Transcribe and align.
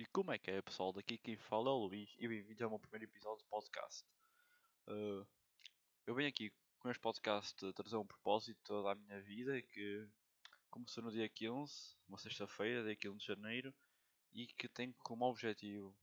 E 0.00 0.06
como 0.06 0.32
é 0.32 0.38
que 0.38 0.50
é, 0.50 0.62
pessoal? 0.62 0.94
Daqui 0.94 1.18
quem 1.18 1.36
fala 1.36 1.68
é 1.68 1.72
o 1.74 1.76
Luís 1.76 2.08
e 2.18 2.26
bem-vindos 2.26 2.62
ao 2.62 2.70
meu 2.70 2.78
primeiro 2.78 3.04
episódio 3.04 3.44
de 3.44 3.50
podcast. 3.50 4.02
Uh, 4.88 5.28
eu 6.06 6.14
venho 6.14 6.30
aqui 6.30 6.50
com 6.78 6.88
este 6.88 6.98
podcast 6.98 7.54
trazer 7.74 7.96
um 7.96 8.06
propósito 8.06 8.82
da 8.82 8.94
minha 8.94 9.20
vida 9.20 9.60
que 9.60 10.08
começou 10.70 11.04
no 11.04 11.10
dia 11.10 11.28
15, 11.28 11.98
uma 12.08 12.16
sexta-feira, 12.16 12.82
dia 12.82 12.96
15 12.96 13.18
de 13.18 13.26
janeiro, 13.26 13.74
e 14.32 14.46
que 14.46 14.70
tem 14.70 14.90
como 15.04 15.26
objetivo 15.26 15.94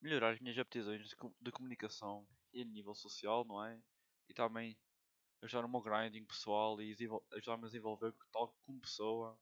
melhorar 0.00 0.30
as 0.30 0.38
minhas 0.38 0.56
aptidões 0.56 1.16
de 1.40 1.50
comunicação 1.50 2.24
e 2.52 2.62
a 2.62 2.64
nível 2.64 2.94
social, 2.94 3.44
não 3.44 3.64
é? 3.64 3.82
E 4.28 4.34
também 4.34 4.78
ajudar 5.42 5.64
o 5.64 5.68
meu 5.68 5.80
grinding 5.80 6.24
pessoal 6.24 6.80
e 6.80 6.96
ajudar-me 7.32 7.64
a 7.64 7.66
desenvolver 7.66 8.14
tal 8.30 8.54
como 8.64 8.80
pessoa 8.80 9.36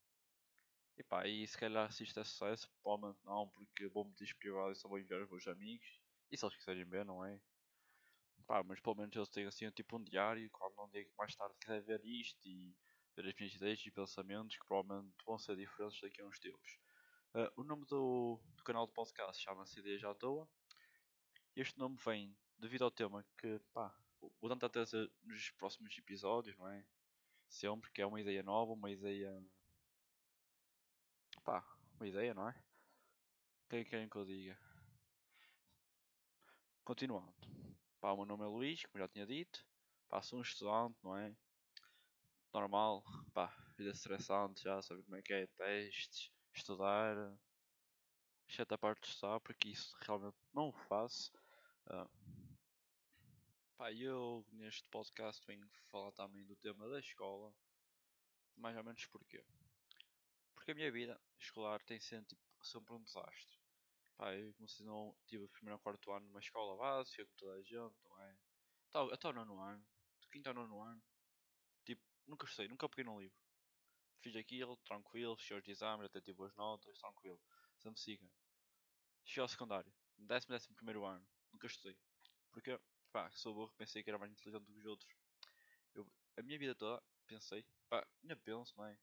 e 1.01 1.03
pá, 1.03 1.27
e 1.27 1.47
se 1.47 1.57
calhar 1.57 1.91
se 1.91 2.05
isto 2.05 2.21
é 2.21 2.25
sucesso, 2.25 2.69
provavelmente 2.83 3.25
não, 3.25 3.49
porque 3.49 3.89
vou-me 3.89 4.13
desprivar 4.17 4.71
e 4.71 4.75
só 4.75 4.87
vou 4.87 4.99
enviar 4.99 5.23
os 5.23 5.31
meus 5.31 5.47
amigos. 5.47 5.99
E 6.31 6.37
se 6.37 6.45
eles 6.45 6.55
quiserem 6.57 6.85
ver, 6.85 7.07
não 7.07 7.25
é? 7.25 7.41
Pá, 8.47 8.63
mas 8.63 8.81
pelo 8.81 8.97
menos 8.97 9.17
eles 9.17 9.31
têm 9.31 9.47
assim 9.47 9.71
tipo 9.71 9.97
um 9.97 10.05
diário, 10.05 10.51
quando 10.51 10.79
um 10.79 10.91
dia 10.91 11.09
mais 11.17 11.35
tarde 11.35 11.55
quiser 11.59 11.83
ver 11.83 12.05
isto 12.05 12.39
e 12.47 12.77
ver 13.17 13.29
as 13.29 13.35
minhas 13.35 13.55
ideias 13.55 13.87
e 13.87 13.91
pensamentos, 13.91 14.59
que 14.59 14.67
provavelmente 14.67 15.17
vão 15.25 15.39
ser 15.39 15.57
diferentes 15.57 15.99
daqui 16.03 16.21
a 16.21 16.27
uns 16.27 16.39
tempos. 16.39 16.79
Uh, 17.35 17.51
o 17.57 17.65
nome 17.65 17.87
do, 17.87 18.39
do 18.57 18.63
canal 18.63 18.87
de 18.87 18.93
podcast 18.93 19.43
chama-se 19.43 19.81
Ideias 19.81 20.05
à 20.05 20.15
Toa. 20.15 20.47
Este 21.57 21.79
nome 21.79 21.97
vem 22.05 22.37
devido 22.59 22.85
ao 22.85 22.91
tema 22.91 23.25
que, 23.39 23.59
pá, 23.73 23.91
vou 24.39 24.51
tentar 24.51 24.69
trazer 24.69 25.11
nos 25.23 25.51
próximos 25.53 25.97
episódios, 25.97 26.59
não 26.59 26.69
é? 26.69 26.85
Sempre 27.49 27.91
que 27.91 28.03
é 28.03 28.07
uma 28.07 28.21
ideia 28.21 28.43
nova, 28.43 28.73
uma 28.73 28.91
ideia 28.91 29.43
uma 32.01 32.09
ideia, 32.09 32.33
não 32.33 32.49
é? 32.49 32.55
Quem 33.69 33.85
querem 33.85 34.09
que 34.09 34.17
eu 34.17 34.25
diga? 34.25 34.59
Continuando. 36.83 37.31
Pá, 38.01 38.13
o 38.13 38.17
meu 38.17 38.25
nome 38.25 38.43
é 38.43 38.47
Luís, 38.47 38.83
como 38.87 38.99
já 38.99 39.07
tinha 39.07 39.27
dito. 39.27 39.63
Pá, 40.09 40.23
sou 40.23 40.39
um 40.39 40.43
estudante, 40.43 40.99
não 41.05 41.15
é? 41.15 41.37
Normal. 42.55 43.05
Pá, 43.35 43.55
vida 43.77 43.91
estressante 43.91 44.63
já, 44.63 44.81
sabe 44.81 45.03
como 45.03 45.17
é 45.17 45.23
que 45.23 45.35
é? 45.35 45.47
Testes, 45.49 46.33
estudar. 46.55 47.15
Exceto 48.49 48.75
a 48.75 48.79
parte 48.79 49.03
de 49.03 49.09
estudar, 49.09 49.39
porque 49.41 49.69
isso 49.69 49.95
realmente 50.01 50.39
não 50.55 50.69
o 50.69 50.73
faço. 50.73 51.31
Uh, 51.87 52.57
pá, 53.77 53.93
eu 53.93 54.47
neste 54.53 54.89
podcast 54.89 55.47
venho 55.47 55.69
falar 55.91 56.13
também 56.13 56.47
do 56.47 56.57
tema 56.57 56.89
da 56.89 56.99
escola. 56.99 57.55
Mais 58.57 58.75
ou 58.75 58.85
menos 58.85 59.05
porquê? 59.07 59.45
Porque 60.61 60.73
a 60.73 60.75
minha 60.75 60.93
vida 60.93 61.19
escolar 61.39 61.83
tem 61.85 61.99
sido 61.99 62.23
tipo, 62.27 62.43
sempre 62.63 62.93
um 62.93 63.03
desastre. 63.03 63.59
Pá, 64.15 64.35
eu 64.35 64.53
comecei 64.53 64.85
não 64.85 65.17
tive 65.27 65.45
o 65.45 65.49
primeiro 65.49 65.77
ou 65.77 65.81
quarto 65.81 66.13
ano 66.13 66.27
numa 66.27 66.39
escola 66.39 66.77
básica, 66.77 67.25
com 67.25 67.35
toda 67.35 67.55
a 67.55 67.63
gente, 67.63 67.97
não 68.05 68.21
é? 68.21 68.37
Até, 68.93 69.15
até 69.15 69.29
o 69.29 69.33
nono 69.33 69.59
ano, 69.59 69.83
de 70.21 70.29
quinto 70.29 70.51
ao 70.51 70.55
nono 70.55 70.83
ano, 70.83 71.03
tipo, 71.83 72.03
nunca 72.27 72.47
sei, 72.47 72.69
nunca 72.69 72.87
peguei 72.91 73.05
num 73.05 73.19
livro. 73.19 73.39
Fiz 74.21 74.37
aquilo, 74.37 74.77
tranquilo, 74.85 75.35
fiz 75.39 75.51
os 75.51 75.67
exames, 75.67 76.05
até 76.05 76.21
tive 76.21 76.37
boas 76.37 76.55
notas, 76.55 76.99
tranquilo. 76.99 77.41
Sempre 77.79 77.99
siga. 77.99 78.31
Cheguei 79.25 79.41
ao 79.41 79.49
secundário, 79.49 79.91
décimo, 80.19 80.53
décimo 80.53 80.77
primeiro 80.77 81.07
ano, 81.07 81.27
nunca 81.51 81.69
estudei. 81.69 81.97
Porque, 82.53 82.79
pá, 83.11 83.31
sou 83.31 83.55
burro, 83.55 83.73
pensei 83.79 84.03
que 84.03 84.11
era 84.11 84.19
mais 84.19 84.31
inteligente 84.31 84.67
do 84.67 84.73
que 84.75 84.79
os 84.79 84.85
outros. 84.85 85.17
Eu, 85.95 86.07
a 86.37 86.43
minha 86.43 86.59
vida 86.59 86.75
toda, 86.75 87.03
pensei, 87.27 87.65
pá, 87.89 88.07
ainda 88.23 88.37
penso, 88.37 88.75
não 88.77 88.85
é? 88.85 88.99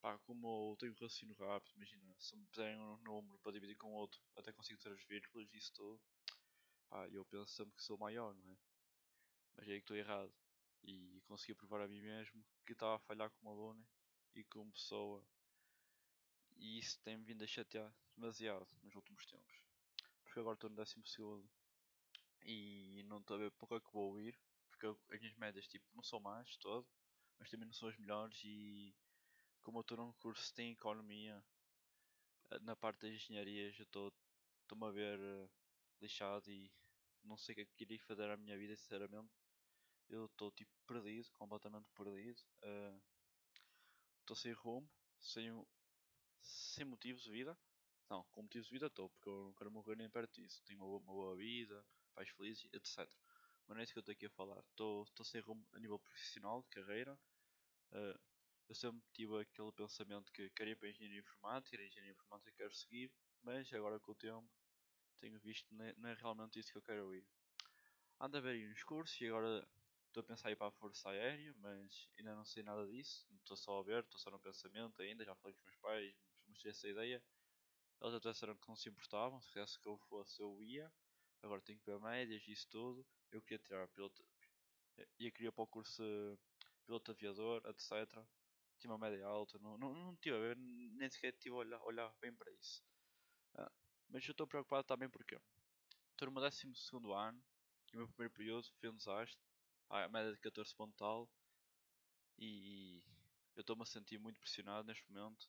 Pá, 0.00 0.18
como 0.20 0.72
eu 0.72 0.76
tenho 0.78 0.92
raciocínio 0.92 1.36
rápido, 1.36 1.74
imagina, 1.76 2.14
se 2.18 2.34
me 2.34 2.46
puserem 2.46 2.78
um 2.78 2.96
número 2.98 3.38
para 3.40 3.52
dividir 3.52 3.76
com 3.76 3.92
outro, 3.92 4.18
até 4.34 4.50
consigo 4.50 4.80
ter 4.80 4.90
as 4.92 5.02
vírgulas 5.04 5.52
e 5.52 5.58
isso 5.58 5.72
tudo. 5.74 6.00
Pá, 6.88 7.06
eu 7.08 7.24
penso 7.26 7.52
sempre 7.52 7.76
que 7.76 7.82
sou 7.82 7.98
maior, 7.98 8.34
não 8.34 8.50
é? 8.50 8.56
Mas 9.54 9.68
é 9.68 9.72
aí 9.72 9.78
que 9.78 9.84
estou 9.84 9.96
errado. 9.96 10.32
E 10.82 11.20
consegui 11.26 11.54
provar 11.54 11.82
a 11.82 11.88
mim 11.88 12.00
mesmo 12.00 12.42
que 12.64 12.72
estava 12.72 12.96
a 12.96 12.98
falhar 13.00 13.30
como 13.30 13.50
aluno 13.50 13.86
e 14.34 14.42
como 14.44 14.72
pessoa. 14.72 15.22
E 16.56 16.78
isso 16.78 16.98
tem-me 17.02 17.24
vindo 17.24 17.44
a 17.44 17.46
chatear 17.46 17.94
demasiado 18.16 18.66
nos 18.82 18.94
últimos 18.94 19.26
tempos. 19.26 19.60
Porque 20.24 20.40
agora 20.40 20.54
estou 20.54 20.70
no 20.70 20.76
décimo 20.76 21.06
segundo 21.06 21.46
e 22.42 23.02
não 23.06 23.18
estou 23.18 23.36
a 23.36 23.40
ver 23.40 23.50
pouco 23.52 23.76
é 23.76 23.80
que 23.80 23.92
vou 23.92 24.18
ir. 24.18 24.38
Porque 24.70 24.86
as 24.86 25.20
minhas 25.20 25.36
médias 25.36 25.68
tipo, 25.68 25.84
não 25.94 26.02
são 26.02 26.18
mais 26.20 26.56
todo, 26.56 26.88
mas 27.38 27.50
também 27.50 27.66
não 27.66 27.74
são 27.74 27.90
as 27.90 27.98
melhores 27.98 28.40
e 28.42 28.94
como 29.62 29.78
eu 29.78 29.82
estou 29.82 29.96
num 29.96 30.12
curso 30.14 30.54
de 30.54 30.70
economia, 30.70 31.44
eh, 32.50 32.58
na 32.60 32.76
parte 32.76 33.02
da 33.02 33.08
engenharia 33.08 33.70
já 33.72 33.82
estou-me 33.82 34.86
a 34.86 34.90
ver 34.90 35.18
uh, 35.18 35.50
lixado 36.00 36.50
e 36.50 36.70
não 37.24 37.36
sei 37.36 37.52
o 37.52 37.56
que 37.56 37.62
é 37.62 37.66
que 37.66 37.84
iria 37.84 38.00
fazer 38.00 38.30
a 38.30 38.36
minha 38.36 38.56
vida, 38.56 38.76
sinceramente. 38.76 39.30
Eu 40.08 40.26
estou 40.26 40.50
tipo 40.50 40.72
perdido, 40.86 41.30
completamente 41.32 41.88
perdido. 41.94 42.40
Estou 44.20 44.34
uh, 44.34 44.36
sem 44.36 44.52
rumo, 44.52 44.90
sem, 45.18 45.66
sem 46.40 46.84
motivos 46.84 47.22
de 47.22 47.30
vida. 47.30 47.56
Não, 48.08 48.24
com 48.32 48.42
motivos 48.42 48.66
de 48.66 48.72
vida 48.72 48.86
estou, 48.86 49.08
porque 49.10 49.28
eu 49.28 49.44
não 49.44 49.54
quero 49.54 49.70
morrer 49.70 49.96
nem 49.96 50.10
perto 50.10 50.40
disso. 50.40 50.62
Tenho 50.64 50.80
uma 50.80 50.86
boa, 50.86 50.98
uma 51.00 51.12
boa 51.12 51.36
vida, 51.36 51.84
pais 52.14 52.28
felizes, 52.30 52.68
etc. 52.72 53.08
Mas 53.66 53.76
não 53.76 53.78
é 53.78 53.84
isso 53.84 53.92
que 53.92 53.98
eu 53.98 54.00
estou 54.00 54.12
aqui 54.12 54.26
a 54.26 54.30
falar. 54.30 54.60
Estou 54.70 55.06
sem 55.24 55.40
rumo 55.40 55.64
a 55.72 55.78
nível 55.78 55.98
profissional, 56.00 56.62
de 56.62 56.68
carreira. 56.70 57.16
Uh, 57.92 58.18
eu 58.70 58.74
sempre 58.76 59.02
tive 59.12 59.40
aquele 59.40 59.72
pensamento 59.72 60.30
que 60.30 60.48
queria 60.50 60.76
para 60.76 60.88
engenharia 60.88 61.18
informática, 61.18 61.74
era 61.74 61.84
engenharia 61.84 62.12
informática 62.12 62.52
que 62.52 62.56
quero 62.56 62.72
seguir, 62.72 63.12
mas 63.42 63.70
agora 63.72 63.98
com 63.98 64.12
o 64.12 64.14
tempo 64.14 64.48
tenho 65.18 65.40
visto 65.40 65.66
que 65.66 65.74
não 65.74 66.08
é 66.08 66.14
realmente 66.14 66.60
isso 66.60 66.70
que 66.70 66.78
eu 66.78 66.82
quero 66.82 67.12
ir. 67.12 67.26
Ando 68.20 68.38
a 68.38 68.40
ver 68.40 68.50
aí 68.50 68.70
uns 68.70 68.84
cursos 68.84 69.20
e 69.20 69.26
agora 69.26 69.68
estou 70.06 70.20
a 70.20 70.24
pensar 70.24 70.50
em 70.50 70.52
ir 70.52 70.56
para 70.56 70.68
a 70.68 70.70
Força 70.70 71.10
Aérea, 71.10 71.52
mas 71.58 72.08
ainda 72.16 72.36
não 72.36 72.44
sei 72.44 72.62
nada 72.62 72.86
disso, 72.86 73.26
estou 73.38 73.56
só 73.56 73.80
a 73.80 73.82
ver, 73.82 74.04
estou 74.04 74.20
só 74.20 74.30
no 74.30 74.38
pensamento 74.38 75.02
ainda, 75.02 75.24
já 75.24 75.34
falei 75.34 75.52
com 75.52 75.62
os 75.62 75.66
meus 75.66 75.76
pais, 75.78 76.14
mostrei 76.46 76.70
essa 76.70 76.88
ideia. 76.88 77.20
Eles 78.00 78.14
até 78.14 78.30
disseram 78.30 78.54
que 78.54 78.68
não 78.68 78.76
se 78.76 78.88
importavam, 78.88 79.40
se 79.40 79.48
quisesse 79.48 79.80
que 79.80 79.88
eu 79.88 79.98
fosse 79.98 80.40
eu 80.40 80.62
ia, 80.62 80.92
agora 81.42 81.60
tenho 81.60 81.80
que 81.80 81.86
ver 81.86 81.98
médias 81.98 82.46
e 82.46 82.52
isso 82.52 82.68
tudo. 82.68 83.04
Eu 83.32 83.42
queria 83.42 83.58
tirar 83.58 83.88
piloto, 83.88 84.24
ia 85.18 85.32
queria 85.32 85.50
para 85.50 85.64
o 85.64 85.66
curso 85.66 86.38
piloto 86.86 87.10
aviador, 87.10 87.62
etc 87.66 88.24
tinha 88.80 88.92
uma 88.92 88.98
média 88.98 89.24
alta, 89.26 89.58
não, 89.58 89.78
não, 89.78 89.94
não 89.94 90.16
tive 90.16 90.36
a 90.36 90.40
ver, 90.40 90.56
nem 90.56 91.10
sequer 91.10 91.32
tive 91.32 91.54
a 91.54 91.58
olhar, 91.58 91.82
olhar 91.82 92.12
bem 92.20 92.32
para 92.34 92.50
isso. 92.52 92.82
Ah, 93.54 93.70
mas 94.08 94.26
eu 94.26 94.32
estou 94.32 94.46
preocupado 94.46 94.86
também 94.86 95.08
porque 95.08 95.36
estou 96.12 96.26
no 96.26 96.32
meu 96.32 96.42
12 96.42 96.66
ano 97.14 97.42
e 97.92 97.96
o 97.96 97.98
meu 97.98 98.08
primeiro 98.08 98.34
período 98.34 98.66
foi 98.80 98.90
um 98.90 98.96
desastre, 98.96 99.40
a 99.88 100.08
média 100.08 100.32
de 100.32 100.40
14 100.40 100.74
ponto 100.74 100.94
tal, 100.96 101.30
e 102.38 103.02
eu 103.54 103.60
estou-me 103.60 103.82
a 103.82 103.86
sentir 103.86 104.18
muito 104.18 104.40
pressionado 104.40 104.86
neste 104.86 105.08
momento 105.10 105.48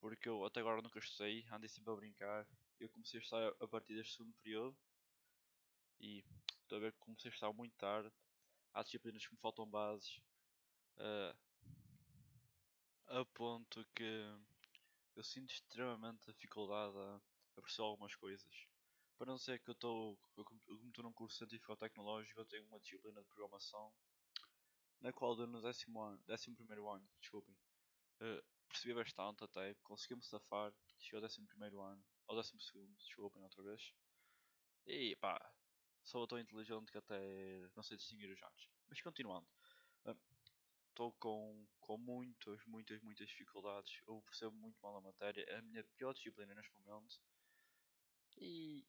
porque 0.00 0.28
eu 0.28 0.44
até 0.44 0.60
agora 0.60 0.82
nunca 0.82 0.98
estudei, 0.98 1.44
andei 1.50 1.68
sempre 1.68 1.92
a 1.92 1.96
brincar. 1.96 2.46
Eu 2.78 2.88
comecei 2.88 3.18
a 3.20 3.22
estar 3.22 3.52
a 3.60 3.68
partir 3.68 3.94
deste 3.94 4.16
segundo 4.16 4.34
período 4.34 4.76
e 6.00 6.24
estou 6.62 6.78
a 6.78 6.80
ver 6.80 6.92
que 6.92 6.98
comecei 6.98 7.30
a 7.30 7.34
estar 7.34 7.52
muito 7.52 7.74
tarde. 7.76 8.12
Há 8.72 8.82
disciplinas 8.82 9.26
que 9.26 9.32
me 9.32 9.40
faltam 9.40 9.68
bases. 9.68 10.20
Uh, 10.96 11.36
a 13.08 13.24
ponto 13.24 13.84
que 13.94 14.24
eu 15.16 15.24
sinto 15.24 15.50
extremamente 15.50 16.26
dificuldade 16.26 16.96
a, 16.96 17.20
perceber 17.60 17.88
algumas 17.88 18.14
coisas. 18.14 18.66
Para 19.16 19.26
não 19.26 19.38
ser 19.38 19.58
que 19.60 19.70
eu 19.70 19.72
estou, 19.72 20.16
como 20.44 20.60
estou 20.86 21.02
num 21.02 21.12
curso 21.12 21.38
científico 21.38 21.76
tecnológico, 21.76 22.40
eu 22.40 22.46
tenho 22.46 22.64
uma 22.66 22.78
disciplina 22.78 23.20
de 23.20 23.26
programação 23.26 23.92
na 25.00 25.12
qual 25.12 25.38
eu 25.38 25.46
no 25.46 25.60
décimo 25.60 26.00
ano, 26.00 26.22
décimo 26.26 26.56
primeiro 26.56 26.88
ano, 26.88 27.08
desculpem, 27.20 27.54
uh, 28.20 28.44
percebi 28.68 28.94
bastante 28.94 29.42
até, 29.42 29.74
consegui-me 29.82 30.22
safar, 30.22 30.72
cheguei 30.98 31.18
ao 31.18 31.22
décimo 31.22 31.46
primeiro 31.46 31.80
ano, 31.80 32.04
ao 32.26 32.36
décimo 32.36 32.60
segundo, 32.60 32.94
desculpem 32.96 33.42
outra 33.42 33.62
vez. 33.62 33.92
E 34.86 35.16
pá, 35.16 35.38
sou 36.04 36.26
tão 36.26 36.38
inteligente 36.38 36.92
que 36.92 36.98
até 36.98 37.68
não 37.74 37.82
sei 37.82 37.96
distinguir 37.96 38.30
os 38.30 38.42
anos. 38.42 38.68
Mas 38.88 39.00
continuando. 39.00 39.46
Uh, 40.04 40.16
estou 40.98 41.12
com, 41.12 41.64
com 41.80 41.96
muitas, 41.96 42.64
muitas, 42.66 43.00
muitas 43.02 43.28
dificuldades. 43.28 44.02
Eu 44.04 44.20
percebo 44.22 44.52
muito 44.56 44.76
mal 44.82 44.96
a 44.96 45.00
matéria. 45.00 45.44
É 45.48 45.58
a 45.58 45.62
minha 45.62 45.84
pior 45.96 46.12
disciplina 46.12 46.52
neste 46.52 46.76
momento. 46.76 47.20
E, 48.36 48.84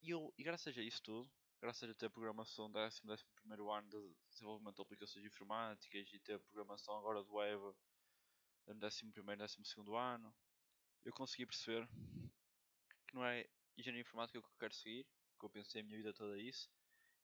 e, 0.00 0.10
eu, 0.10 0.32
e 0.38 0.44
graças 0.44 0.78
a 0.78 0.80
isso 0.80 1.02
tudo, 1.02 1.28
graças 1.60 1.90
a 1.90 1.94
ter 1.94 2.08
programação 2.08 2.70
décimo, 2.70 3.10
décimo 3.10 3.30
primeiro 3.34 3.68
ano 3.68 3.88
de 3.88 4.14
desenvolvimento 4.30 4.76
de 4.76 4.82
aplicações 4.82 5.24
informáticas 5.24 6.12
e 6.12 6.20
ter 6.20 6.38
programação 6.38 6.96
agora 6.96 7.24
de 7.24 7.30
web 7.30 7.60
no 8.68 8.74
décimo 8.78 9.12
primeiro, 9.12 9.40
décimo 9.40 9.64
segundo 9.64 9.96
ano, 9.96 10.32
eu 11.04 11.12
consegui 11.12 11.46
perceber 11.46 11.88
que 13.08 13.14
não 13.14 13.24
é 13.24 13.44
engenharia 13.76 14.02
informática 14.02 14.40
que 14.40 14.46
eu 14.46 14.58
quero 14.58 14.74
seguir, 14.74 15.04
que 15.38 15.44
eu 15.44 15.50
pensei 15.50 15.80
a 15.80 15.84
minha 15.84 15.96
vida 15.96 16.14
toda 16.14 16.38
isso, 16.38 16.70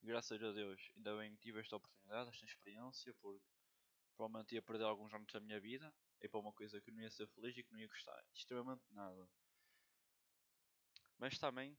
graças 0.02 0.42
a 0.42 0.52
Deus, 0.52 0.80
ainda 0.96 1.16
bem 1.16 1.34
que 1.36 1.42
tive 1.42 1.60
esta 1.60 1.76
oportunidade, 1.76 2.30
esta 2.30 2.44
experiência, 2.44 3.14
porque 3.14 3.44
provavelmente 4.16 4.54
ia 4.54 4.62
perder 4.62 4.84
alguns 4.84 5.12
anos 5.12 5.30
da 5.32 5.40
minha 5.40 5.60
vida, 5.60 5.92
é 6.20 6.28
para 6.28 6.40
uma 6.40 6.52
coisa 6.52 6.80
que 6.80 6.90
não 6.90 7.00
ia 7.02 7.10
ser 7.10 7.26
feliz 7.28 7.56
e 7.56 7.62
que 7.62 7.72
não 7.72 7.78
ia 7.78 7.88
gostar. 7.88 8.24
Extremamente 8.34 8.84
nada. 8.92 9.28
Mas 11.18 11.38
também, 11.38 11.76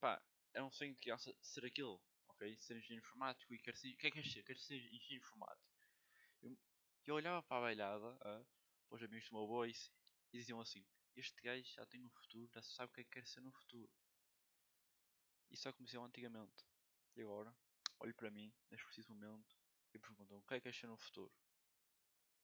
pá, 0.00 0.22
é 0.54 0.62
um 0.62 0.70
sonho 0.70 0.92
de 0.92 1.00
criança 1.00 1.34
ser 1.40 1.64
aquilo, 1.64 2.00
ok? 2.28 2.56
Ser 2.58 2.76
engenheiro 2.76 3.04
informático 3.04 3.54
e 3.54 3.58
quer 3.58 3.76
ser. 3.76 3.92
O 3.94 3.96
que 3.96 4.06
é 4.06 4.10
que 4.10 4.16
queres 4.16 4.32
ser? 4.32 4.42
Queres 4.42 4.64
ser 4.64 4.76
engenheiro 4.76 5.24
informático. 5.24 5.70
Eu, 6.42 6.58
eu 7.06 7.14
olhava 7.14 7.42
para 7.42 7.68
a 7.68 7.96
ah, 7.96 8.44
para 8.88 8.96
os 8.96 9.02
amigos 9.02 9.28
do 9.28 9.34
meu 9.34 9.44
avô 9.44 9.64
e, 9.64 9.70
e 9.70 10.38
diziam 10.38 10.60
assim: 10.60 10.84
Este 11.14 11.40
gajo 11.42 11.64
já 11.72 11.86
tem 11.86 12.02
um 12.02 12.10
futuro, 12.10 12.50
já 12.52 12.62
sabe 12.62 12.90
o 12.90 12.94
que 12.94 13.00
é 13.02 13.04
que 13.04 13.10
quer 13.10 13.26
ser 13.26 13.40
no 13.40 13.52
futuro. 13.52 13.90
É 15.52 15.72
como 15.72 15.84
diziam 15.84 16.04
antigamente. 16.04 16.64
E 17.16 17.22
agora, 17.22 17.54
olho 17.98 18.14
para 18.14 18.30
mim, 18.30 18.52
neste 18.70 18.84
preciso 18.86 19.12
momento, 19.12 19.56
e 19.92 19.98
perguntam: 19.98 20.38
O 20.38 20.42
que 20.42 20.54
é 20.54 20.56
que 20.58 20.62
queres 20.62 20.78
ser 20.78 20.86
no 20.86 20.96
futuro? 20.96 21.32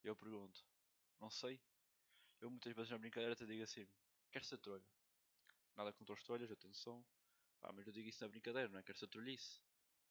E 0.03 0.09
eu 0.09 0.17
pergunto: 0.17 0.65
Não 1.21 1.31
sei. 1.31 1.61
Eu 2.41 2.51
muitas 2.51 2.73
vezes 2.75 2.91
na 2.91 2.99
brincadeira 2.99 3.35
te 3.35 3.47
digo 3.47 3.63
assim: 3.63 3.89
Quero 4.31 4.45
ser 4.45 4.59
trolha. 4.59 4.87
Nada 5.77 5.93
contra 5.93 6.15
os 6.15 6.23
trolhas, 6.23 6.51
atenção. 6.51 7.05
Pá, 7.61 7.73
mas 7.73 7.87
eu 7.87 7.93
digo 7.93 8.09
isso 8.09 8.23
na 8.23 8.29
brincadeira, 8.29 8.69
não 8.69 8.79
é? 8.79 8.83
Quero 8.83 8.99
ser 8.99 9.09
trolhice. 9.09 9.61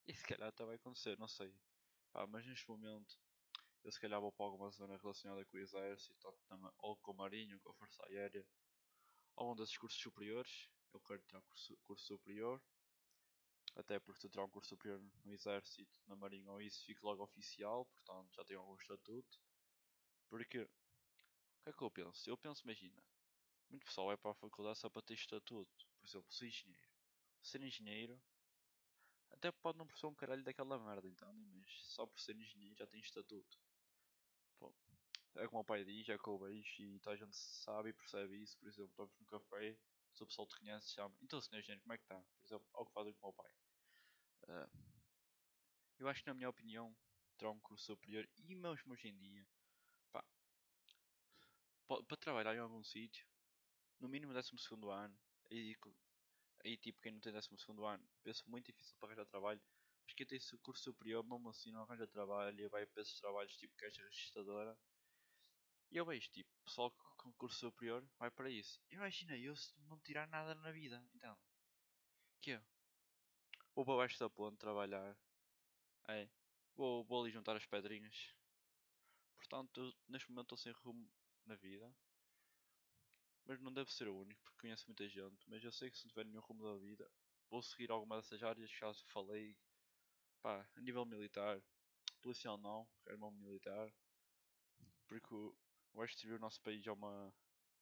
E 0.08 0.14
se 0.14 0.24
calhar 0.24 0.50
até 0.50 0.64
vai 0.66 0.76
acontecer, 0.76 1.18
não 1.18 1.28
sei. 1.28 1.54
Pá, 2.12 2.26
mas 2.28 2.46
neste 2.46 2.68
momento 2.70 3.20
eu 3.84 3.92
se 3.92 4.00
calhar 4.00 4.20
vou 4.20 4.32
para 4.32 4.46
alguma 4.46 4.70
zona 4.72 4.98
relacionada 4.98 5.46
com 5.46 5.58
o 5.58 5.60
exército, 5.60 6.28
ou 6.80 6.98
com 6.98 7.12
o 7.12 7.16
marinho, 7.16 7.60
com 7.60 7.70
a 7.70 7.74
força 7.74 8.04
aérea, 8.08 8.48
ou 9.36 9.52
um 9.52 9.56
desses 9.56 9.78
cursos 9.78 10.02
superiores. 10.02 10.70
Eu 10.94 11.00
quero 11.02 11.22
tirar 11.22 11.42
curso, 11.44 11.78
curso 11.84 12.06
superior. 12.06 12.62
Até 13.76 14.00
porque 14.00 14.22
se 14.22 14.30
tirar 14.30 14.46
um 14.46 14.50
curso 14.50 14.70
superior 14.70 15.02
no 15.24 15.34
exército, 15.34 16.00
na 16.08 16.16
marinha 16.16 16.52
ou 16.52 16.62
isso, 16.62 16.84
fico 16.86 17.06
logo 17.06 17.24
oficial, 17.24 17.86
portanto 17.86 18.34
já 18.34 18.44
tenho 18.46 18.62
algum 18.62 18.76
estatuto. 18.76 19.40
Porque, 20.30 20.62
o 20.62 20.70
que 21.64 21.70
é 21.70 21.74
que 21.74 21.82
eu 21.82 21.92
penso? 21.92 22.30
Eu 22.30 22.38
penso, 22.38 22.64
imagina, 22.64 23.04
muito 23.70 23.86
pessoal 23.86 24.12
é 24.12 24.18
para 24.18 24.32
a 24.32 24.36
faculdade 24.36 24.80
só 24.80 24.90
para 24.90 25.02
ter 25.02 25.16
estatuto. 25.16 25.88
Por 26.00 26.08
exemplo, 26.08 26.32
ser 26.32 26.48
engenheiro. 26.48 26.90
Ser 27.42 27.62
engenheiro, 27.62 28.22
até 29.32 29.52
pode 29.52 29.78
não 29.78 29.86
perceber 29.86 30.08
um 30.08 30.16
caralho 30.16 30.44
daquela 30.44 30.80
merda, 30.80 31.08
então, 31.08 31.32
mas 31.34 31.70
só 31.88 32.06
por 32.06 32.20
ser 32.20 32.36
engenheiro 32.38 32.76
já 32.76 32.88
tem 32.88 33.00
estatuto. 33.02 33.60
Pô, 34.58 34.74
é 35.36 35.48
como 35.48 35.62
o 35.62 35.66
pai 35.66 35.84
diz, 35.84 36.08
é 36.10 36.18
que 36.18 36.28
eu 36.28 36.38
vejo 36.40 36.82
e 36.82 37.00
toda 37.00 37.16
a 37.16 37.18
gente 37.18 37.36
sabe 37.36 37.90
e 37.90 37.94
percebe 37.94 38.42
isso. 38.42 38.58
Por 38.58 38.68
exemplo, 38.68 38.90
estamos 38.90 39.14
no 39.20 39.26
café, 39.26 39.78
se 40.16 40.24
o 40.24 40.28
pessoal 40.28 40.48
te 40.48 40.58
conhece, 40.58 40.94
chama. 40.94 41.16
Então, 41.22 41.42
senhor 41.42 41.60
engenheiro, 41.60 41.82
como 41.82 41.94
é 41.94 41.98
que 41.98 42.04
está? 42.04 42.16
Por 42.16 42.46
exemplo, 42.46 42.68
ao 42.74 42.86
que 42.86 42.94
fazem 42.94 43.14
com 43.14 43.28
o 43.28 43.32
meu 43.32 43.34
pai. 43.34 43.52
Uh, 44.44 44.96
eu 46.00 46.08
acho 46.08 46.22
que, 46.22 46.28
na 46.28 46.34
minha 46.34 46.50
opinião, 46.50 46.96
terá 47.38 47.52
um 47.52 47.60
curso 47.60 47.86
superior 47.86 48.28
e 48.38 48.56
mesmo 48.56 48.94
hoje 48.94 49.10
em 49.10 49.18
dia, 49.18 49.46
pá, 50.12 50.24
para 51.88 52.18
trabalhar 52.18 52.56
em 52.56 52.60
algum 52.60 52.84
sítio, 52.84 53.28
no 54.00 54.08
mínimo 54.08 54.34
12 54.34 54.50
ano, 54.90 55.18
e 55.52 55.76
aí 56.64 56.78
tipo 56.78 57.02
quem 57.02 57.12
não 57.12 57.20
tem 57.20 57.32
12 57.32 57.50
ano, 57.86 58.08
penso 58.24 58.50
muito 58.50 58.66
difícil 58.66 58.96
para 59.00 59.10
arranjar 59.10 59.26
trabalho, 59.26 59.62
mas 60.06 60.14
quem 60.14 60.26
tem 60.26 60.40
curso 60.62 60.84
superior, 60.84 61.24
mesmo 61.24 61.50
assim 61.50 61.72
não 61.72 61.82
arranja 61.84 62.08
trabalho 62.08 62.60
e 62.60 62.70
vai 62.70 62.86
para 62.86 63.02
esses 63.02 63.20
trabalhos 63.20 63.56
tipo 63.58 63.76
caixa 63.76 64.02
registradora. 64.04 64.78
E 65.92 65.98
eu 65.98 66.06
vejo 66.06 66.30
tipo, 66.30 66.50
pessoal 66.64 66.92
com 67.18 67.34
curso 67.34 67.58
superior 67.58 68.08
vai 68.20 68.30
para 68.30 68.50
isso. 68.50 68.80
Imagina 68.92 69.38
eu 69.38 69.56
se 69.56 69.74
não 69.82 70.00
tirar 70.00 70.28
nada 70.28 70.54
na 70.56 70.72
vida, 70.72 71.04
então. 71.14 71.38
Que 72.42 72.52
é? 72.52 72.64
Vou 73.74 73.84
para 73.84 73.98
baixo 73.98 74.20
da 74.20 74.30
ponte 74.30 74.58
trabalhar. 74.58 75.18
É. 76.08 76.30
Vou, 76.76 77.04
vou 77.04 77.24
ali 77.24 77.32
juntar 77.32 77.56
as 77.56 77.66
pedrinhas. 77.66 78.34
Portanto, 79.38 79.96
neste 80.08 80.30
momento 80.30 80.46
estou 80.46 80.58
sem 80.58 80.72
rumo 80.72 81.10
na 81.46 81.56
vida. 81.56 81.94
Mas 83.46 83.60
não 83.62 83.72
deve 83.72 83.92
ser 83.92 84.08
o 84.08 84.18
único, 84.18 84.42
porque 84.44 84.62
conheço 84.62 84.86
muita 84.88 85.08
gente. 85.08 85.48
Mas 85.48 85.64
eu 85.64 85.72
sei 85.72 85.90
que 85.90 85.98
se 85.98 86.06
não 86.06 86.10
tiver 86.10 86.26
nenhum 86.26 86.42
rumo 86.42 86.64
da 86.64 86.78
vida, 86.78 87.10
vou 87.50 87.62
seguir 87.62 87.92
alguma 87.92 88.18
dessas 88.18 88.42
áreas 88.42 88.72
que 88.72 88.80
já 88.80 88.94
falei. 89.08 89.56
Pá, 90.42 90.68
a 90.76 90.82
nível 90.82 91.06
militar, 91.06 91.62
policial 92.22 92.58
não, 92.58 92.88
quero 93.04 93.24
um 93.24 93.32
militar. 93.32 93.94
Porque 95.08 95.36
eu 95.96 96.02
acho 96.04 96.14
que 96.14 96.22
servir 96.22 96.36
o 96.36 96.40
nosso 96.40 96.62
país 96.62 96.86
é 96.86 96.92
uma. 96.92 97.34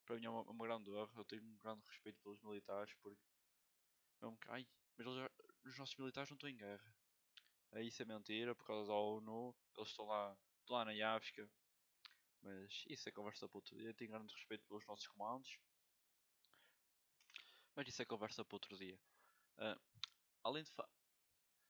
Para 0.06 0.18
mim 0.18 0.26
é 0.26 0.30
uma, 0.30 0.42
uma 0.44 0.66
grande 0.66 0.92
honra. 0.92 1.14
Eu 1.16 1.26
tenho 1.26 1.44
um 1.44 1.58
grande 1.58 1.86
respeito 1.88 2.20
pelos 2.22 2.42
militares, 2.42 2.94
porque. 3.02 3.20
Mesmo 4.22 4.38
que. 4.38 4.50
Ai, 4.52 4.68
mas 4.98 5.08
eles, 5.08 5.32
os 5.66 5.78
nossos 5.78 5.96
militares 5.98 6.30
não 6.30 6.36
estão 6.36 6.50
em 6.50 6.58
guerra. 6.58 6.96
É, 7.72 7.84
isso 7.84 8.02
é 8.02 8.06
mentira, 8.06 8.54
por 8.56 8.66
causa 8.66 8.88
da 8.88 8.94
ONU. 8.94 9.56
Eles 9.78 9.90
estão 9.90 10.06
lá, 10.06 10.38
estão 10.60 10.76
lá 10.76 10.86
na 10.86 11.16
África. 11.16 11.50
Mas 12.42 12.84
isso 12.88 13.10
é 13.10 13.12
conversa 13.12 13.48
para 13.48 13.58
outro 13.58 13.76
dia. 13.76 13.94
Tenho 13.94 14.12
grande 14.12 14.34
respeito 14.34 14.66
pelos 14.68 14.86
nossos 14.86 15.08
comandos. 15.08 15.58
Mas 17.76 17.88
isso 17.88 18.02
é 18.02 18.06
conversa 18.06 18.46
para 18.46 18.56
outro 18.56 18.78
dia. 18.78 19.00
Uh, 19.58 19.80
além 20.44 20.64
de 20.64 20.72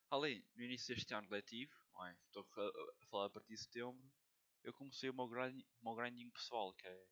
além 0.09 0.45
no 0.55 0.63
início 0.63 0.93
deste 0.93 1.13
ano 1.13 1.29
letivo, 1.29 1.73
não 1.93 2.05
é? 2.05 2.17
estou 2.25 2.47
a, 2.57 3.07
falar 3.07 3.25
a 3.25 3.29
partir 3.29 3.53
de 3.53 3.61
setembro, 3.61 4.11
eu 4.63 4.73
comecei 4.73 5.09
o 5.09 5.13
meu, 5.13 5.27
grind, 5.27 5.61
o 5.81 5.83
meu 5.83 5.95
grinding 5.95 6.29
pessoal, 6.31 6.73
que 6.73 6.87
é 6.87 7.07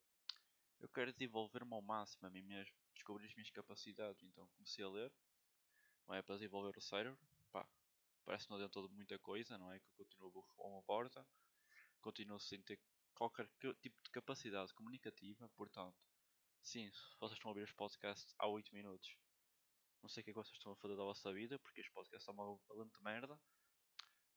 eu 0.80 0.88
quero 0.88 1.12
desenvolver-me 1.12 1.72
ao 1.72 1.82
máximo 1.82 2.26
a 2.26 2.30
mim 2.30 2.42
mesmo, 2.42 2.74
descobrir 2.94 3.26
as 3.26 3.34
minhas 3.34 3.50
capacidades, 3.50 4.20
então 4.24 4.48
comecei 4.48 4.84
a 4.84 4.88
ler, 4.88 5.12
não 6.08 6.14
é 6.14 6.22
para 6.22 6.34
desenvolver 6.34 6.76
o 6.76 6.80
cérebro, 6.80 7.18
pá, 7.52 7.64
parece 8.24 8.44
que 8.44 8.50
não 8.50 8.56
adiantou 8.56 8.88
muita 8.88 9.16
coisa, 9.20 9.56
não 9.56 9.70
é? 9.70 9.78
Que 9.78 9.86
eu 9.86 9.94
continuo 9.94 10.30
burro 10.32 10.54
a 10.58 10.66
uma 10.66 10.82
porta, 10.82 11.24
continuo 12.00 12.40
sem 12.40 12.60
ter 12.62 12.80
qualquer 13.14 13.48
tipo 13.80 14.02
de 14.02 14.10
capacidade 14.10 14.74
comunicativa, 14.74 15.48
portanto, 15.50 15.96
sim, 16.62 16.90
vocês 17.20 17.38
estão 17.38 17.50
a 17.50 17.52
ouvir 17.52 17.62
os 17.62 17.72
podcasts 17.72 18.34
há 18.38 18.48
8 18.48 18.74
minutos, 18.74 19.16
não 20.02 20.08
sei 20.08 20.22
o 20.22 20.24
que 20.24 20.30
é 20.30 20.32
que 20.32 20.38
vocês 20.38 20.56
estão 20.56 20.72
a 20.72 20.76
fazer 20.76 20.96
da 20.96 21.04
vossa 21.04 21.32
vida, 21.32 21.60
porque 21.60 21.80
este 21.80 21.92
podcast 21.92 22.28
é 22.28 22.32
uma 22.32 22.58
valente 22.68 23.00
merda. 23.02 23.38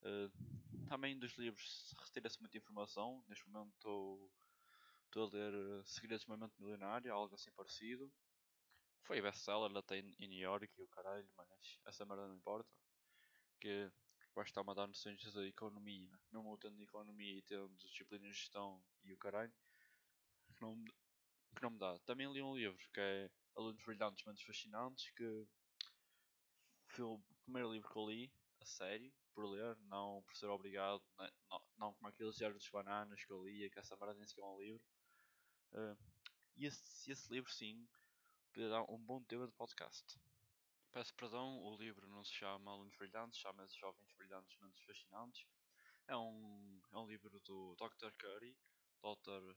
Uh, 0.01 0.85
também 0.87 1.17
dos 1.17 1.37
livros 1.37 1.93
retira-se 1.99 2.39
muita 2.39 2.57
informação. 2.57 3.23
Neste 3.27 3.47
momento 3.49 3.73
estou, 3.73 4.31
a 5.15 5.29
ler 5.33 5.53
uh, 5.53 5.85
Segredos 5.85 6.25
de 6.25 6.31
uma 6.31 6.37
Mente 6.37 6.59
Milionária, 6.59 7.11
algo 7.11 7.33
assim 7.35 7.51
parecido. 7.51 8.11
Foi 9.03 9.21
best-seller 9.21 9.75
até 9.77 9.99
em 9.99 10.27
New 10.27 10.39
York 10.39 10.67
e 10.77 10.83
o 10.83 10.87
caralho, 10.87 11.27
mas 11.37 11.79
essa 11.85 12.05
merda 12.05 12.27
não 12.27 12.35
importa. 12.35 12.69
Que 13.59 13.91
a 14.37 14.73
dar 14.73 14.87
noções 14.87 15.33
da 15.33 15.45
economia, 15.45 16.11
mesmo 16.31 16.57
tendo 16.57 16.81
economia 16.81 17.37
e 17.37 17.41
tendo 17.43 17.69
disciplina 17.77 18.27
de 18.27 18.33
gestão 18.33 18.83
e 19.03 19.13
o 19.13 19.17
caralho, 19.17 19.53
que 20.53 20.61
não, 20.61 20.83
que 20.83 21.61
não 21.61 21.69
me 21.69 21.79
dá. 21.79 21.97
Também 21.99 22.31
li 22.31 22.41
um 22.41 22.55
livro 22.55 22.77
que 22.93 22.99
é 22.99 23.29
Alunos 23.55 23.81
Brilhantes, 23.85 24.25
Mentes 24.25 24.43
Fascinantes, 24.43 25.09
que 25.11 25.47
foi 26.89 27.05
o 27.05 27.21
primeiro 27.43 27.71
livro 27.71 27.89
que 27.89 27.97
eu 27.97 28.09
li, 28.09 28.33
a 28.65 28.67
sério, 28.67 29.13
por 29.31 29.45
ler, 29.45 29.77
não 29.83 30.23
por 30.23 30.35
ser 30.35 30.47
obrigado, 30.47 31.01
né, 31.19 31.29
não, 31.49 31.61
não 31.77 31.93
como 31.93 32.07
aqueles 32.07 32.35
diários 32.35 32.59
dos 32.59 32.69
bananas 32.69 33.23
que 33.23 33.31
eu 33.31 33.45
lia, 33.45 33.69
que 33.69 33.77
essa 33.77 33.95
merda 33.95 34.15
nem 34.15 34.25
sequer 34.25 34.41
é 34.41 34.45
um 34.45 34.59
livro. 34.59 34.83
Uh, 35.71 35.97
e 36.55 36.65
esse, 36.65 37.11
esse 37.11 37.31
livro, 37.31 37.51
sim, 37.51 37.87
podia 38.51 38.69
dar 38.69 38.81
um 38.89 38.97
bom 38.97 39.21
tema 39.23 39.45
de 39.45 39.53
podcast. 39.53 40.19
Peço 40.91 41.13
perdão, 41.13 41.61
o 41.61 41.77
livro 41.77 42.07
não 42.07 42.23
se 42.23 42.33
chama 42.33 42.71
Alunos 42.71 42.95
Brilhantes, 42.95 43.39
chama-se 43.39 43.77
Jovens 43.77 44.11
Brilhantes 44.13 44.57
Mentes 44.59 44.83
Fascinantes. 44.83 45.45
É 46.07 46.17
um, 46.17 46.81
é 46.91 46.97
um 46.97 47.07
livro 47.07 47.39
do 47.41 47.75
Dr. 47.75 48.11
Curry, 48.17 48.57
Dr. 49.01 49.55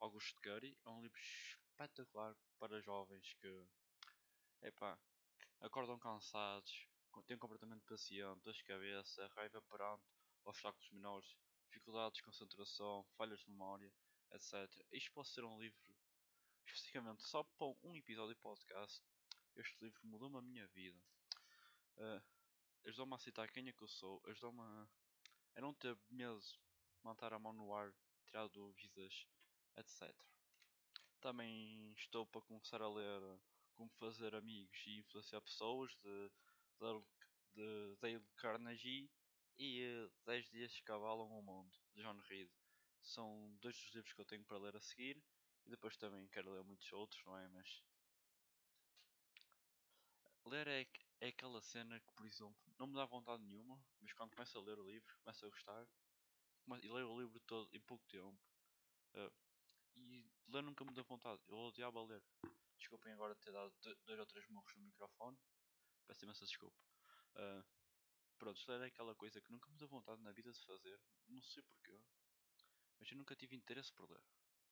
Augusto 0.00 0.38
Curry. 0.40 0.76
É 0.84 0.88
um 0.90 1.00
livro 1.00 1.18
espetacular 1.18 2.36
para 2.58 2.80
jovens 2.80 3.32
que, 3.34 3.66
epá, 4.62 4.98
acordam 5.60 5.98
cansados, 5.98 6.89
um 7.18 7.38
comportamento 7.38 7.84
paciente, 7.84 8.42
dor 8.42 8.54
de 8.54 8.64
cabeça, 8.64 9.26
raiva 9.34 9.60
perante 9.62 10.04
obstáculos 10.44 10.90
menores, 10.90 11.36
dificuldades 11.66 12.16
de 12.16 12.22
concentração, 12.22 13.04
falhas 13.16 13.40
de 13.40 13.50
memória, 13.50 13.92
etc. 14.32 14.68
Isto 14.92 15.12
pode 15.12 15.28
ser 15.28 15.44
um 15.44 15.58
livro 15.60 15.78
especificamente 16.66 17.22
só 17.22 17.42
para 17.42 17.74
um 17.82 17.96
episódio 17.96 18.34
de 18.34 18.40
podcast. 18.40 19.02
Este 19.56 19.84
livro 19.84 20.06
mudou-me 20.06 20.38
a 20.38 20.42
minha 20.42 20.66
vida. 20.68 21.00
Uh, 21.96 22.22
ajudou-me 22.86 23.12
a 23.12 23.16
aceitar 23.16 23.50
quem 23.50 23.68
é 23.68 23.72
que 23.72 23.82
eu 23.82 23.88
sou, 23.88 24.22
ajudou-me 24.26 24.60
a, 24.60 24.88
a 25.56 25.60
não 25.60 25.74
ter 25.74 25.98
medo 26.08 26.40
manter 27.02 27.32
a 27.32 27.38
mão 27.38 27.52
no 27.52 27.74
ar, 27.74 27.92
tirar 28.26 28.48
dúvidas, 28.48 29.26
etc. 29.76 30.14
Também 31.20 31.92
estou 31.92 32.26
para 32.26 32.40
começar 32.42 32.80
a 32.80 32.88
ler 32.88 33.20
Como 33.74 33.90
Fazer 33.90 34.34
Amigos 34.34 34.82
e 34.86 34.98
Influenciar 34.98 35.40
Pessoas 35.40 35.94
de, 35.96 36.30
de, 37.54 37.96
Dale 38.00 38.24
Carnegie 38.36 39.10
e 39.58 40.08
10 40.24 40.46
uh, 40.46 40.50
Dias 40.50 40.74
que 40.74 40.82
Cavalam 40.82 41.28
o 41.28 41.42
Mundo 41.42 41.70
de 41.94 42.02
John 42.02 42.18
Reed. 42.28 42.50
São 43.02 43.56
dois 43.60 43.76
dos 43.76 43.94
livros 43.94 44.12
que 44.12 44.20
eu 44.20 44.24
tenho 44.24 44.44
para 44.44 44.58
ler 44.58 44.76
a 44.76 44.80
seguir 44.80 45.22
e 45.66 45.70
depois 45.70 45.96
também 45.96 46.26
quero 46.28 46.52
ler 46.52 46.64
muitos 46.64 46.90
outros, 46.92 47.22
não 47.24 47.36
é? 47.36 47.48
Mas 47.48 47.82
ler 50.46 50.66
é, 50.68 50.86
é 51.20 51.28
aquela 51.28 51.60
cena 51.60 52.00
que, 52.00 52.12
por 52.12 52.26
exemplo, 52.26 52.56
não 52.78 52.86
me 52.86 52.94
dá 52.94 53.04
vontade 53.04 53.42
nenhuma, 53.42 53.78
mas 54.00 54.12
quando 54.14 54.34
começo 54.34 54.58
a 54.58 54.62
ler 54.62 54.78
o 54.78 54.86
livro, 54.86 55.16
começo 55.22 55.44
a 55.44 55.48
gostar 55.48 55.86
e 56.82 56.88
leio 56.88 57.10
o 57.10 57.20
livro 57.20 57.40
todo 57.40 57.68
em 57.74 57.80
pouco 57.80 58.06
tempo. 58.06 58.38
Uh, 59.14 59.32
E 59.96 60.24
ler 60.48 60.62
nunca 60.62 60.84
me 60.84 60.92
deu 60.92 61.04
vontade. 61.04 61.42
Eu 61.48 61.56
odiava 61.58 62.02
ler. 62.02 62.22
Desculpem 62.78 63.12
agora 63.12 63.34
ter 63.34 63.52
dado 63.52 63.72
dois 64.06 64.18
ou 64.18 64.26
três 64.26 64.46
morros 64.48 64.74
no 64.76 64.82
microfone. 64.82 65.36
Peço 66.10 66.24
imensa 66.24 66.44
desculpa. 66.44 66.76
Uh, 67.36 67.64
pronto, 68.36 68.60
ler 68.66 68.80
é 68.80 68.86
aquela 68.86 69.14
coisa 69.14 69.40
que 69.40 69.52
nunca 69.52 69.70
me 69.70 69.78
deu 69.78 69.86
vontade 69.86 70.20
na 70.22 70.32
vida 70.32 70.50
de 70.50 70.60
fazer. 70.64 71.00
Não 71.28 71.40
sei 71.40 71.62
porquê. 71.62 72.02
Mas 72.98 73.12
eu 73.12 73.16
nunca 73.16 73.36
tive 73.36 73.54
interesse 73.54 73.92
por 73.92 74.10
ler. 74.10 74.20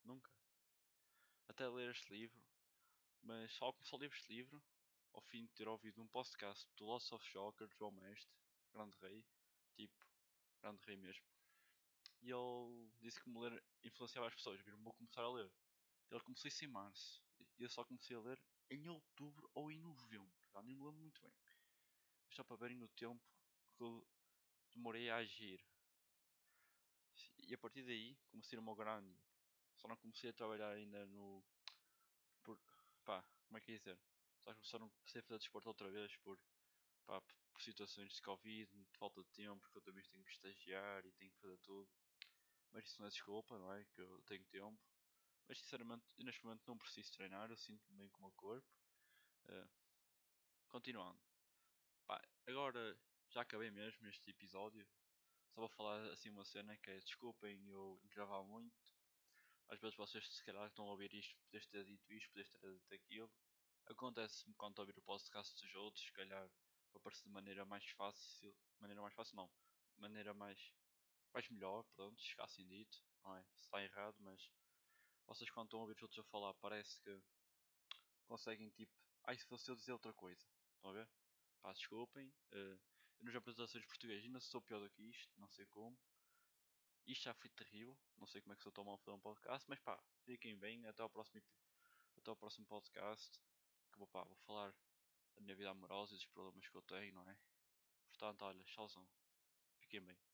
Nunca. 0.03 0.33
Até 1.47 1.69
ler 1.69 1.93
este 1.93 2.13
livro. 2.13 2.45
Mas 3.23 3.53
só 3.53 3.73
só 3.83 3.97
li 3.99 4.07
este 4.07 4.33
livro 4.33 4.61
ao 5.13 5.21
fim 5.21 5.47
de 5.47 5.53
ter 5.53 5.69
ouvido 5.69 6.03
um 6.03 6.09
podcast 6.09 6.69
do 6.77 6.87
Lost 6.87 7.13
of 7.13 7.25
Shocker, 7.25 7.69
João 7.79 7.93
Mestre, 7.93 8.37
grande 8.73 8.97
rei, 8.99 9.25
tipo, 9.77 10.05
grande 10.61 10.83
rei 10.87 10.97
mesmo. 10.97 11.25
E 12.21 12.33
ele 12.33 12.91
disse 12.99 13.23
que 13.23 13.31
me 13.31 13.39
ler 13.39 13.65
influenciava 13.85 14.27
as 14.27 14.35
pessoas, 14.35 14.61
viram, 14.63 14.83
vou 14.83 14.93
começar 14.93 15.23
a 15.23 15.31
ler. 15.31 15.53
Ele 16.11 16.21
começou 16.21 16.49
isso 16.49 16.65
em 16.65 16.69
março, 16.69 17.23
e 17.59 17.63
eu 17.63 17.69
só 17.69 17.85
comecei 17.85 18.17
a 18.17 18.21
ler 18.21 18.41
em 18.71 18.89
outubro 18.89 19.51
ou 19.55 19.71
em 19.71 19.79
novembro, 19.79 20.33
já 20.53 20.63
nem 20.63 20.75
me 20.75 20.83
lembro 20.83 21.01
muito 21.01 21.21
bem. 21.21 21.33
Mas 22.27 22.37
só 22.37 22.45
para 22.45 22.57
verem 22.57 22.83
o 22.83 22.89
tempo 22.89 23.23
que 23.77 23.83
eu 23.83 24.07
demorei 24.75 25.11
a 25.11 25.17
agir. 25.17 25.65
E 27.47 27.55
a 27.55 27.59
partir 27.59 27.83
daí 27.83 28.17
comecei 28.31 28.59
o 28.59 28.63
meu 28.63 28.75
grande. 28.75 29.17
Só 29.77 29.89
não 29.89 29.97
comecei 29.97 30.31
a 30.31 30.33
trabalhar 30.33 30.71
ainda 30.71 31.07
no. 31.07 31.43
Por. 32.43 32.59
pá, 33.05 33.25
como 33.47 33.59
é 33.59 33.61
que 33.61 33.73
é 33.73 33.79
dizer? 33.79 33.99
Só 34.63 34.79
não 34.79 34.89
comecei 34.91 35.21
a 35.21 35.25
fazer 35.25 35.39
desporto 35.39 35.69
outra 35.69 35.91
vez 35.91 36.17
por. 36.19 36.39
pá, 37.07 37.21
por 37.21 37.63
situações 37.63 38.13
de 38.13 38.23
Covid, 38.23 38.71
de 38.71 38.99
falta 38.99 39.23
de 39.23 39.31
tempo, 39.31 39.61
porque 39.61 39.79
eu 39.79 39.83
também 39.83 40.05
tenho 40.05 40.25
que 40.25 40.31
estagiar 40.31 41.05
e 41.05 41.13
tenho 41.13 41.31
que 41.31 41.41
fazer 41.41 41.59
tudo. 41.59 41.89
Mas 42.71 42.85
isso 42.85 43.01
não 43.01 43.09
é 43.09 43.11
desculpa, 43.11 43.59
não 43.59 43.73
é? 43.73 43.85
Que 43.87 44.01
eu 44.01 44.23
tenho 44.23 44.45
tempo. 44.47 44.79
Mas 45.49 45.59
sinceramente, 45.61 46.05
neste 46.19 46.45
momento 46.45 46.67
não 46.67 46.77
preciso 46.77 47.11
treinar, 47.13 47.51
eu 47.51 47.57
sinto-me 47.57 47.99
bem 47.99 48.09
com 48.11 48.19
o 48.19 48.27
meu 48.27 48.33
corpo. 48.33 48.69
Uh, 49.47 49.69
continuando. 50.69 51.19
Pá, 52.07 52.23
agora 52.47 52.99
já 53.31 53.41
acabei 53.41 53.71
mesmo 53.71 54.07
este 54.09 54.31
episódio. 54.31 54.87
Só 55.55 55.63
vou 55.63 55.69
falar 55.71 56.05
assim 56.13 56.29
uma 56.29 56.45
cena 56.45 56.77
que 56.77 56.91
é 56.91 57.01
desculpem 57.01 57.67
eu 57.71 57.99
gravar 58.11 58.43
muito. 58.45 58.77
Às 59.69 59.81
vezes 59.81 59.97
vocês 59.97 60.27
se 60.29 60.45
calhar 60.45 60.67
estão 60.67 60.87
a 60.87 60.91
ouvir 60.91 61.13
isto, 61.15 61.35
podes 61.51 61.67
ter 61.67 61.85
dito 61.85 62.13
isto, 62.13 62.31
podes 62.31 62.51
ter 62.51 62.73
dito 62.75 62.95
aquilo. 62.95 63.33
Acontece-me 63.87 64.55
quando 64.55 64.79
ouvir 64.79 64.97
o 64.99 65.03
podcast 65.03 65.55
dos 65.63 65.75
outros, 65.75 66.05
se 66.05 66.13
calhar 66.13 66.51
para 66.91 67.01
parecer 67.01 67.25
de 67.25 67.31
maneira 67.31 67.65
mais 67.65 67.85
fácil. 67.91 68.55
Maneira 68.79 69.01
mais 69.01 69.15
fácil 69.15 69.37
não. 69.37 69.51
Maneira 69.97 70.35
mais. 70.35 70.75
mais 71.33 71.49
melhor, 71.49 71.85
pronto, 71.95 72.21
se 72.21 72.35
assim 72.39 72.67
dito. 72.67 73.03
Não 73.23 73.35
é? 73.35 73.45
Está 73.57 73.83
errado, 73.83 74.17
mas 74.21 74.51
vocês 75.29 75.51
quando 75.51 75.67
estão 75.67 75.81
a 75.81 75.83
ouvir 75.83 75.95
os 75.95 76.03
outros 76.03 76.19
a 76.19 76.25
falar 76.31 76.55
parece 76.55 76.99
que 77.01 77.23
conseguem 78.27 78.71
tipo. 78.71 78.93
Ai 79.25 79.37
se 79.37 79.45
fosse 79.45 79.71
eu 79.71 79.77
dizer 79.77 79.93
outra 79.93 80.13
coisa. 80.15 80.45
Estão 80.75 80.91
a 80.91 80.95
ver? 80.95 81.09
Pá, 81.61 81.73
desculpem. 81.73 82.33
Uh, 82.53 82.81
eu 83.21 83.37
apresentações 83.37 83.85
portuguesas 83.85 84.25
ainda 84.25 84.41
sou 84.41 84.63
pior 84.63 84.81
do 84.81 84.89
que 84.91 85.03
isto, 85.03 85.39
não 85.39 85.49
sei 85.49 85.67
como. 85.67 85.99
Isto 87.07 87.25
já 87.25 87.35
foi 87.35 87.51
terrível, 87.51 87.99
não 88.17 88.27
sei 88.27 88.41
como 88.41 88.53
é 88.53 88.57
que 88.57 88.63
sou 88.63 88.73
tão 88.73 88.85
mal 88.85 88.97
fazer 88.99 89.11
um 89.11 89.21
podcast, 89.21 89.69
mas 89.69 89.81
pá, 89.81 90.03
fiquem 90.25 90.57
bem, 90.59 90.87
até 90.87 91.03
ao 91.03 91.11
próximo, 91.11 91.43
até 92.17 92.31
ao 92.31 92.37
próximo 92.37 92.67
podcast. 92.67 93.39
Que 93.93 94.07
pá, 94.07 94.25
vou 94.25 94.37
falar 94.47 94.73
da 95.35 95.41
minha 95.41 95.57
vida 95.57 95.71
amorosa 95.71 96.15
e 96.15 96.17
dos 96.17 96.27
problemas 96.27 96.69
que 96.69 96.77
eu 96.77 96.83
tenho, 96.83 97.15
não 97.15 97.29
é? 97.29 97.37
Portanto, 98.11 98.43
olha, 98.43 98.65
tchauzão. 98.65 99.09
Fiquem 99.81 100.01
bem. 100.01 100.28